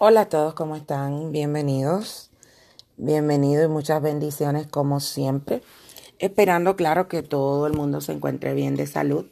[0.00, 1.32] Hola a todos, ¿cómo están?
[1.32, 2.30] Bienvenidos.
[2.98, 5.60] Bienvenidos y muchas bendiciones como siempre.
[6.20, 9.26] Esperando, claro, que todo el mundo se encuentre bien de salud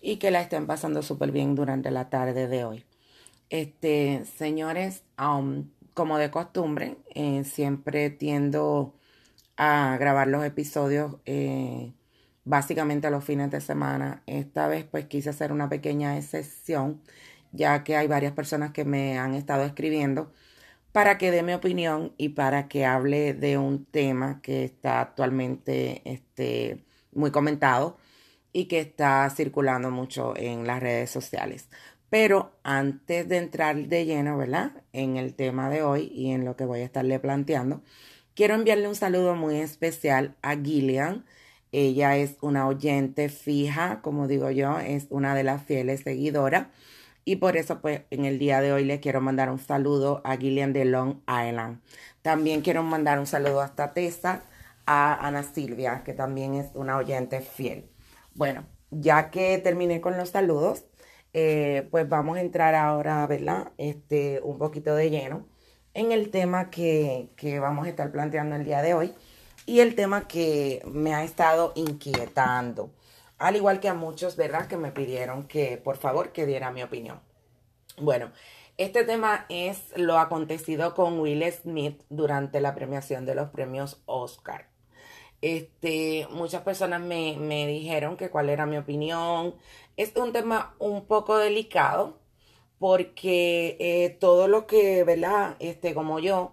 [0.00, 2.86] y que la estén pasando súper bien durante la tarde de hoy.
[3.50, 8.94] Este, señores, um, como de costumbre, eh, siempre tiendo
[9.58, 11.92] a grabar los episodios eh,
[12.46, 14.22] básicamente a los fines de semana.
[14.24, 17.02] Esta vez pues quise hacer una pequeña excepción
[17.56, 20.32] ya que hay varias personas que me han estado escribiendo
[20.96, 26.00] para que dé mi opinión y para que hable de un tema que está actualmente
[26.06, 27.98] este, muy comentado
[28.52, 31.68] y que está circulando mucho en las redes sociales.
[32.08, 34.72] Pero antes de entrar de lleno, ¿verdad?
[34.94, 37.82] En el tema de hoy y en lo que voy a estarle planteando,
[38.34, 41.26] quiero enviarle un saludo muy especial a Gillian.
[41.72, 46.68] Ella es una oyente fija, como digo yo, es una de las fieles seguidoras
[47.26, 50.36] y por eso, pues, en el día de hoy le quiero mandar un saludo a
[50.36, 51.80] Gillian de Long Island.
[52.22, 54.44] También quiero mandar un saludo hasta Tessa,
[54.86, 57.90] a Ana Silvia, que también es una oyente fiel.
[58.34, 60.84] Bueno, ya que terminé con los saludos,
[61.32, 63.72] eh, pues vamos a entrar ahora, ¿verdad?
[63.78, 65.48] Este, un poquito de lleno
[65.94, 69.14] en el tema que, que vamos a estar planteando el día de hoy
[69.66, 72.92] y el tema que me ha estado inquietando
[73.38, 74.66] al igual que a muchos, ¿verdad?
[74.66, 77.20] Que me pidieron que por favor que diera mi opinión.
[77.98, 78.30] Bueno,
[78.76, 84.68] este tema es lo acontecido con Will Smith durante la premiación de los premios Oscar.
[85.40, 89.54] Este, muchas personas me, me dijeron que cuál era mi opinión.
[89.96, 92.18] Es un tema un poco delicado
[92.78, 95.56] porque eh, todo lo que, ¿verdad?
[95.58, 96.52] Este, como yo,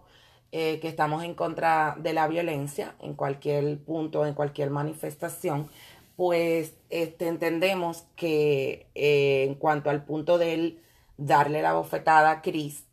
[0.53, 5.69] eh, que estamos en contra de la violencia en cualquier punto, en cualquier manifestación,
[6.15, 10.79] pues este, entendemos que eh, en cuanto al punto de él
[11.17, 12.85] darle la bofetada a Chris,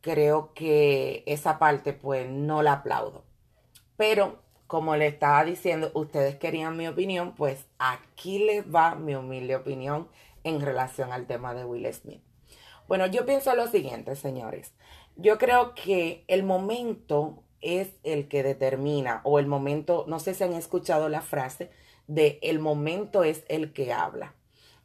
[0.00, 3.24] creo que esa parte pues no la aplaudo.
[3.96, 9.56] Pero como le estaba diciendo, ustedes querían mi opinión, pues aquí les va mi humilde
[9.56, 10.08] opinión
[10.42, 12.22] en relación al tema de Will Smith.
[12.86, 14.74] Bueno, yo pienso lo siguiente, señores.
[15.16, 20.44] Yo creo que el momento es el que determina, o el momento, no sé si
[20.44, 21.70] han escuchado la frase,
[22.06, 24.34] de el momento es el que habla.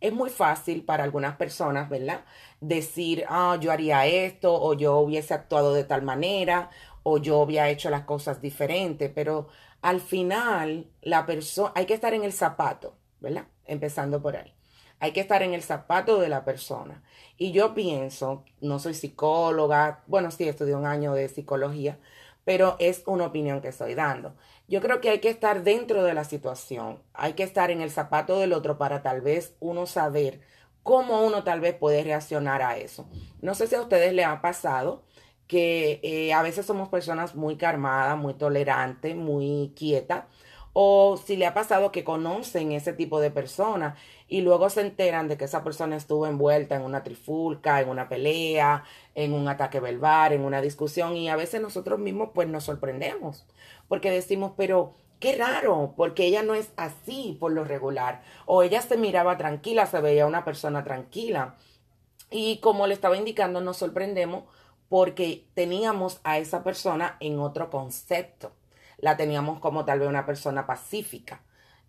[0.02, 2.24] Es muy fácil para algunas personas, ¿verdad?
[2.62, 6.70] Decir, ah, yo haría esto, o yo hubiese actuado de tal manera,
[7.04, 9.48] o yo había hecho las cosas diferentes, pero
[9.82, 13.48] al final la persona, hay que estar en el zapato, ¿verdad?
[13.66, 14.54] Empezando por ahí.
[15.00, 17.04] Hay que estar en el zapato de la persona.
[17.38, 22.00] Y yo pienso, no soy psicóloga, bueno, sí, estudié un año de psicología,
[22.50, 24.34] pero es una opinión que estoy dando.
[24.68, 27.92] Yo creo que hay que estar dentro de la situación, hay que estar en el
[27.92, 30.42] zapato del otro para tal vez uno saber
[30.82, 33.08] cómo uno tal vez puede reaccionar a eso.
[33.40, 35.04] No sé si a ustedes les ha pasado
[35.46, 40.24] que eh, a veces somos personas muy calmadas, muy tolerantes, muy quietas,
[40.82, 45.28] o si le ha pasado que conocen ese tipo de personas y luego se enteran
[45.28, 49.82] de que esa persona estuvo envuelta en una trifulca, en una pelea, en un ataque
[49.82, 53.46] verbal, en una discusión y a veces nosotros mismos pues nos sorprendemos
[53.90, 58.82] porque decimos, pero qué raro, porque ella no es así por lo regular o ella
[58.82, 61.58] se miraba tranquila, se veía una persona tranquila.
[62.32, 64.46] Y como le estaba indicando nos sorprendemos
[64.88, 68.54] porque teníamos a esa persona en otro concepto
[69.02, 71.42] la teníamos como tal vez una persona pacífica.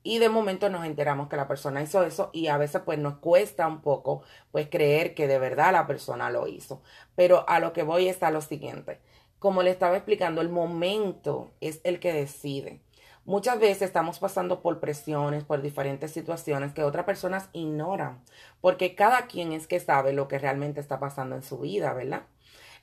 [0.03, 3.19] Y de momento nos enteramos que la persona hizo eso y a veces pues nos
[3.19, 6.83] cuesta un poco pues creer que de verdad la persona lo hizo.
[7.17, 9.01] Pero a lo que voy es a lo siguiente.
[9.39, 12.83] Como le estaba explicando, el momento es el que decide.
[13.27, 18.25] Muchas veces estamos pasando por presiones, por diferentes situaciones que otras personas ignoran,
[18.61, 22.23] porque cada quien es que sabe lo que realmente está pasando en su vida, ¿verdad?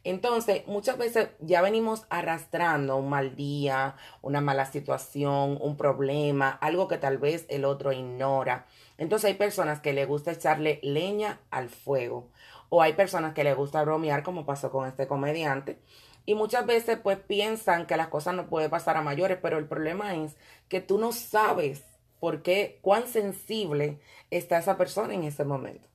[0.09, 6.87] Entonces, muchas veces ya venimos arrastrando un mal día, una mala situación, un problema, algo
[6.87, 8.67] que tal vez el otro ignora.
[8.97, 12.29] Entonces hay personas que le gusta echarle leña al fuego
[12.69, 15.77] o hay personas que le gusta bromear como pasó con este comediante.
[16.25, 19.67] Y muchas veces pues piensan que las cosas no pueden pasar a mayores, pero el
[19.67, 20.37] problema es
[20.69, 21.83] que tú no sabes
[22.21, 23.99] por qué, cuán sensible
[24.31, 25.89] está esa persona en ese momento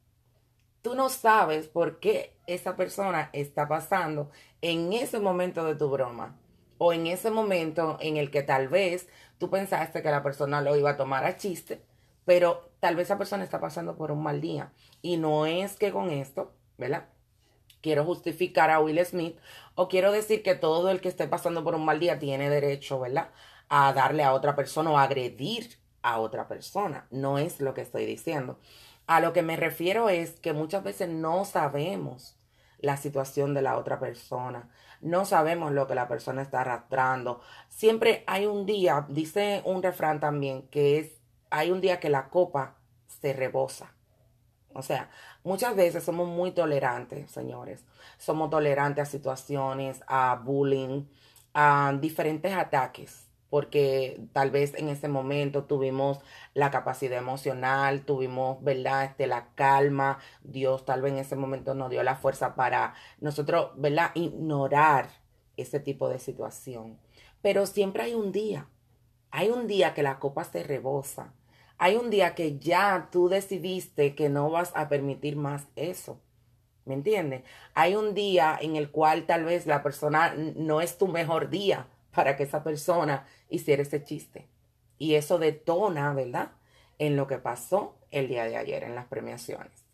[0.82, 4.30] tú no sabes por qué esa persona está pasando
[4.60, 6.36] en ese momento de tu broma
[6.78, 9.08] o en ese momento en el que tal vez
[9.38, 11.80] tú pensaste que la persona lo iba a tomar a chiste,
[12.24, 14.72] pero tal vez esa persona está pasando por un mal día.
[15.00, 17.08] Y no es que con esto, ¿verdad?
[17.80, 19.36] Quiero justificar a Will Smith
[19.74, 23.00] o quiero decir que todo el que esté pasando por un mal día tiene derecho,
[23.00, 23.30] ¿verdad?
[23.68, 27.06] A darle a otra persona o agredir a otra persona.
[27.10, 28.58] No es lo que estoy diciendo.
[29.06, 32.36] A lo que me refiero es que muchas veces no sabemos
[32.78, 34.68] la situación de la otra persona.
[35.00, 37.40] No sabemos lo que la persona está arrastrando.
[37.68, 41.12] Siempre hay un día, dice un refrán también, que es,
[41.50, 42.76] hay un día que la copa
[43.06, 43.92] se rebosa.
[44.74, 45.10] O sea,
[45.44, 47.84] muchas veces somos muy tolerantes, señores.
[48.18, 51.04] Somos tolerantes a situaciones, a bullying,
[51.52, 56.20] a diferentes ataques porque tal vez en ese momento tuvimos
[56.54, 59.04] la capacidad emocional, tuvimos, ¿verdad?
[59.04, 63.72] Este, la calma, Dios tal vez en ese momento nos dio la fuerza para nosotros,
[63.76, 64.12] ¿verdad?
[64.14, 65.10] Ignorar
[65.58, 66.98] ese tipo de situación.
[67.42, 68.70] Pero siempre hay un día,
[69.30, 71.34] hay un día que la copa se rebosa,
[71.76, 76.18] hay un día que ya tú decidiste que no vas a permitir más eso.
[76.86, 77.42] ¿Me entiendes?
[77.74, 81.86] Hay un día en el cual tal vez la persona no es tu mejor día,
[82.14, 84.48] para que esa persona hiciera ese chiste.
[84.98, 86.52] Y eso detona, ¿verdad?
[86.98, 89.84] En lo que pasó el día de ayer en las premiaciones.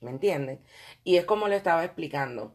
[0.00, 0.60] ¿Me entienden?
[1.04, 2.54] Y es como le estaba explicando.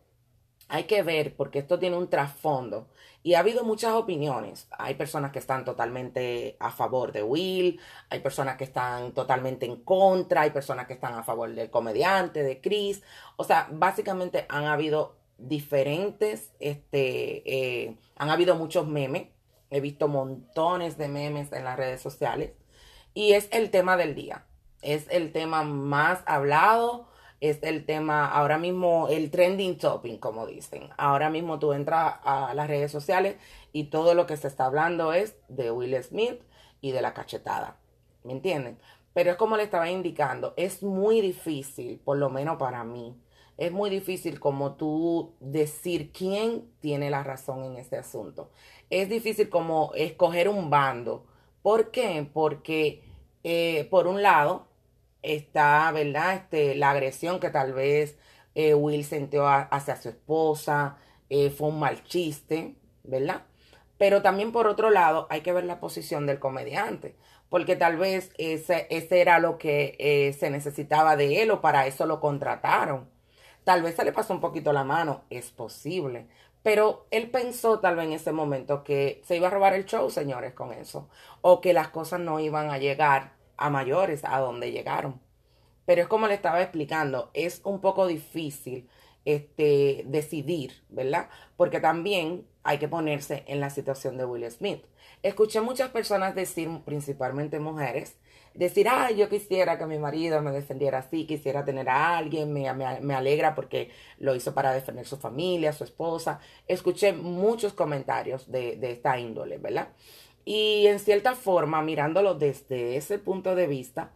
[0.69, 2.89] Hay que ver, porque esto tiene un trasfondo.
[3.23, 4.67] Y ha habido muchas opiniones.
[4.71, 7.79] Hay personas que están totalmente a favor de Will,
[8.09, 12.43] hay personas que están totalmente en contra, hay personas que están a favor del comediante,
[12.43, 13.01] de Chris.
[13.37, 17.43] O sea, básicamente han habido diferentes, este,
[17.85, 19.27] eh, han habido muchos memes,
[19.69, 22.53] he visto montones de memes en las redes sociales.
[23.13, 24.45] Y es el tema del día,
[24.81, 27.07] es el tema más hablado,
[27.39, 30.89] es el tema ahora mismo, el trending topic, como dicen.
[30.97, 33.37] Ahora mismo tú entras a las redes sociales
[33.71, 36.41] y todo lo que se está hablando es de Will Smith
[36.81, 37.77] y de la cachetada,
[38.23, 38.79] ¿me entienden?
[39.13, 43.15] Pero es como le estaba indicando, es muy difícil, por lo menos para mí,
[43.57, 48.51] es muy difícil como tú decir quién tiene la razón en este asunto.
[48.89, 51.25] Es difícil como escoger un bando.
[51.63, 52.29] ¿Por qué?
[52.31, 53.03] Porque
[53.43, 54.67] eh, por un lado
[55.23, 56.35] está, ¿verdad?
[56.35, 58.17] Este, la agresión que tal vez
[58.55, 60.97] eh, Will sintió hacia su esposa,
[61.29, 63.43] eh, fue un mal chiste, ¿verdad?
[63.97, 67.15] Pero también por otro lado hay que ver la posición del comediante,
[67.49, 72.05] porque tal vez ese, ese era lo que se necesitaba de él o para eso
[72.05, 73.16] lo contrataron.
[73.67, 76.29] Tal vez se le pasó un poquito la mano, es posible.
[76.63, 80.09] Pero él pensó tal vez en ese momento que se iba a robar el show,
[80.09, 81.09] señores, con eso.
[81.41, 85.19] O que las cosas no iban a llegar a mayores a donde llegaron.
[85.85, 88.87] Pero es como le estaba explicando, es un poco difícil
[89.25, 91.27] este, decidir, ¿verdad?
[91.57, 94.83] Porque también hay que ponerse en la situación de Will Smith.
[95.23, 98.17] Escuché muchas personas decir, principalmente mujeres,
[98.53, 102.71] decir, ay, yo quisiera que mi marido me defendiera así, quisiera tener a alguien, me,
[102.73, 106.41] me, alegra porque lo hizo para defender su familia, su esposa.
[106.67, 109.87] Escuché muchos comentarios de, de esta índole, ¿verdad?
[110.43, 114.11] Y en cierta forma, mirándolo desde ese punto de vista,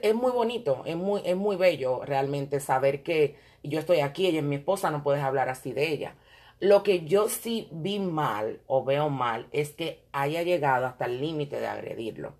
[0.00, 3.34] es muy bonito, es muy, es muy bello realmente saber que
[3.64, 6.14] yo estoy aquí, ella es mi esposa, no puedes hablar así de ella.
[6.60, 11.18] Lo que yo sí vi mal o veo mal es que haya llegado hasta el
[11.18, 12.34] límite de agredirlo.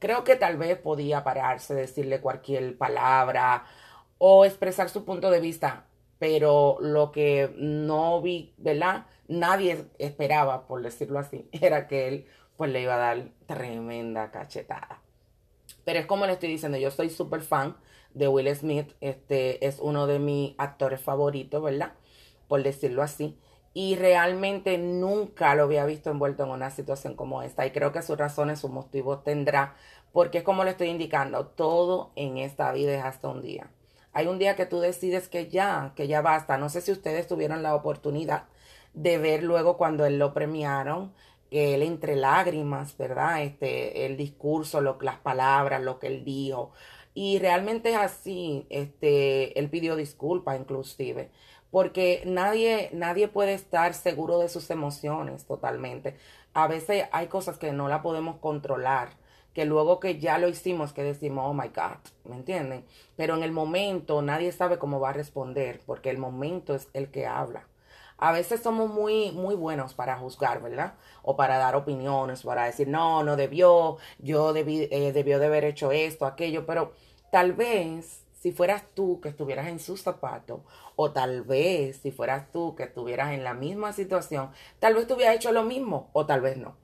[0.00, 3.64] Creo que tal vez podía pararse, decirle cualquier palabra
[4.18, 5.86] o expresar su punto de vista,
[6.18, 9.06] pero lo que no vi, ¿verdad?
[9.28, 12.26] Nadie esperaba, por decirlo así, era que él
[12.56, 15.00] pues le iba a dar tremenda cachetada.
[15.84, 17.76] Pero es como le estoy diciendo, yo soy súper fan
[18.14, 21.92] de Will Smith, este es uno de mis actores favoritos, ¿verdad?
[22.48, 23.38] Por decirlo así
[23.72, 28.02] y realmente nunca lo había visto envuelto en una situación como esta y creo que
[28.02, 29.76] sus razones, sus motivos tendrá,
[30.12, 33.70] porque es como le estoy indicando, todo en esta vida es hasta un día.
[34.12, 36.58] Hay un día que tú decides que ya, que ya basta.
[36.58, 38.44] No sé si ustedes tuvieron la oportunidad
[38.92, 41.12] de ver luego cuando él lo premiaron,
[41.52, 43.42] él entre lágrimas, ¿verdad?
[43.42, 46.72] Este, el discurso, lo, las palabras, lo que él dijo.
[47.14, 51.30] Y realmente es así, este, él pidió disculpas inclusive
[51.70, 56.16] porque nadie, nadie puede estar seguro de sus emociones totalmente.
[56.52, 59.10] A veces hay cosas que no la podemos controlar,
[59.54, 62.84] que luego que ya lo hicimos, que decimos, oh my God, ¿me entienden?
[63.16, 67.10] Pero en el momento nadie sabe cómo va a responder, porque el momento es el
[67.10, 67.66] que habla.
[68.18, 70.94] A veces somos muy, muy buenos para juzgar, ¿verdad?
[71.22, 75.64] O para dar opiniones, para decir, no, no debió, yo debí, eh, debió de haber
[75.64, 76.92] hecho esto, aquello, pero
[77.32, 80.62] tal vez si fueras tú que estuvieras en sus zapatos,
[80.96, 85.14] o tal vez si fueras tú que estuvieras en la misma situación, tal vez tú
[85.14, 86.74] hubieras hecho lo mismo, o tal vez no.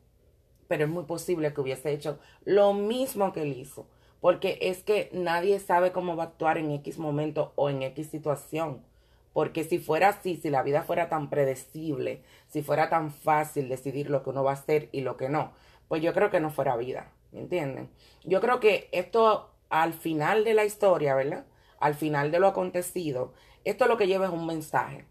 [0.69, 3.89] Pero es muy posible que hubiese hecho lo mismo que él hizo,
[4.21, 8.11] porque es que nadie sabe cómo va a actuar en X momento o en X
[8.11, 8.85] situación.
[9.33, 14.11] Porque si fuera así, si la vida fuera tan predecible, si fuera tan fácil decidir
[14.11, 15.53] lo que uno va a hacer y lo que no,
[15.89, 17.89] pues yo creo que no fuera vida, ¿me entienden?
[18.25, 21.47] Yo creo que esto al final de la historia, ¿verdad?
[21.79, 25.07] Al final de lo acontecido, esto lo que lleva es un mensaje.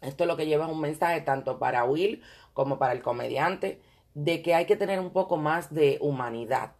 [0.00, 3.80] Esto lo que lleva es un mensaje tanto para Will como para el comediante
[4.14, 6.72] de que hay que tener un poco más de humanidad,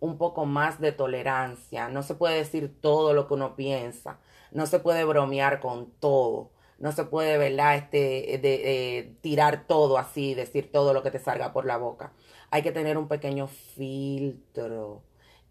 [0.00, 1.88] un poco más de tolerancia.
[1.88, 4.18] No se puede decir todo lo que uno piensa,
[4.50, 7.76] no se puede bromear con todo, no se puede, ¿verdad?
[7.76, 12.12] Este, de, tirar todo así, decir todo lo que te salga por la boca.
[12.50, 15.02] Hay que tener un pequeño filtro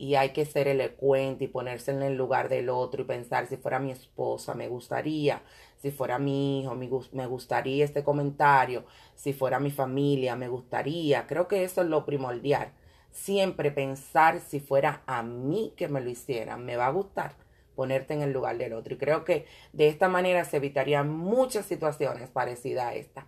[0.02, 3.56] y hay que ser elocuente y ponerse en el lugar del otro y pensar si
[3.56, 5.44] fuera mi esposa, me gustaría,
[5.78, 6.76] si fuera mi hijo,
[7.12, 11.28] me gustaría este comentario, si fuera mi familia, me gustaría.
[11.28, 12.74] Creo que eso es lo primordial.
[13.12, 17.36] Siempre pensar si fuera a mí que me lo hicieran, me va a gustar
[17.76, 18.96] ponerte en el lugar del otro.
[18.96, 23.28] Y creo que de esta manera se evitarían muchas situaciones parecidas a esta.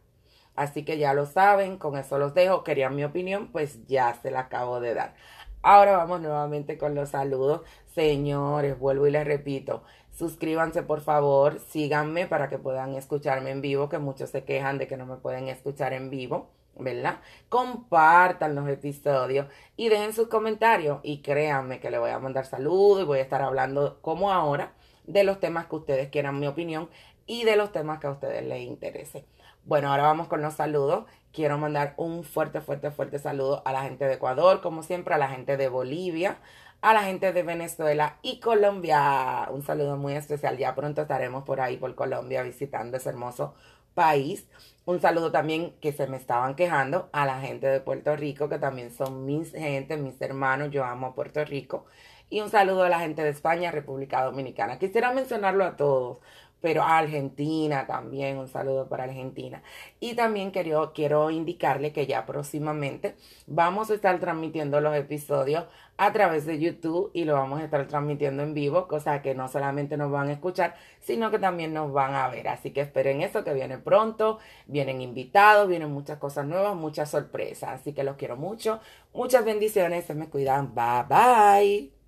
[0.55, 2.63] Así que ya lo saben, con eso los dejo.
[2.63, 5.15] Querían mi opinión, pues ya se la acabo de dar.
[5.63, 7.61] Ahora vamos nuevamente con los saludos.
[7.95, 13.87] Señores, vuelvo y les repito, suscríbanse por favor, síganme para que puedan escucharme en vivo,
[13.87, 16.49] que muchos se quejan de que no me pueden escuchar en vivo.
[16.75, 17.19] ¿verdad?
[17.49, 19.45] Compartan los episodios
[19.77, 23.21] y dejen sus comentarios y créanme que le voy a mandar saludos y voy a
[23.21, 24.73] estar hablando como ahora
[25.05, 26.89] de los temas que ustedes quieran mi opinión
[27.27, 29.25] y de los temas que a ustedes les interese.
[29.65, 31.05] Bueno, ahora vamos con los saludos.
[31.31, 35.17] Quiero mandar un fuerte, fuerte, fuerte saludo a la gente de Ecuador, como siempre, a
[35.17, 36.37] la gente de Bolivia,
[36.81, 39.47] a la gente de Venezuela y Colombia.
[39.51, 40.57] Un saludo muy especial.
[40.57, 43.53] Ya pronto estaremos por ahí, por Colombia, visitando ese hermoso
[43.93, 44.47] país.
[44.85, 48.59] Un saludo también que se me estaban quejando a la gente de Puerto Rico, que
[48.59, 50.71] también son mis gente, mis hermanos.
[50.71, 51.85] Yo amo Puerto Rico.
[52.29, 54.77] Y un saludo a la gente de España, República Dominicana.
[54.79, 56.17] Quisiera mencionarlo a todos,
[56.63, 59.61] pero a Argentina también, un saludo para Argentina.
[59.99, 63.15] Y también quiero, quiero indicarle que ya próximamente
[63.47, 65.65] vamos a estar transmitiendo los episodios
[65.97, 69.49] a través de YouTube y lo vamos a estar transmitiendo en vivo, cosa que no
[69.49, 72.47] solamente nos van a escuchar, sino que también nos van a ver.
[72.47, 77.81] Así que esperen eso que viene pronto, vienen invitados, vienen muchas cosas nuevas, muchas sorpresas.
[77.81, 78.79] Así que los quiero mucho,
[79.13, 82.02] muchas bendiciones, se me cuidan, bye bye.